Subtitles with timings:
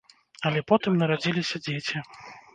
[0.49, 2.05] Але потым нарадзіліся дзеці.